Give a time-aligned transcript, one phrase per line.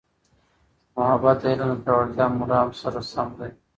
[0.95, 3.51] محبت د علم د پیاوړتیا مرام سره سم دی.